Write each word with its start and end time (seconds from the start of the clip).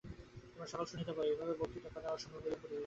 তোমরা 0.45 0.67
সকলে 0.71 0.87
শুনিতে 0.91 1.11
পাও, 1.15 1.25
এইভাবে 1.29 1.53
বক্তৃতা 1.59 1.89
করা 1.93 2.07
আর 2.09 2.15
অসম্ভব 2.15 2.41
হইয়া 2.43 2.59
পড়িয়াছে। 2.61 2.79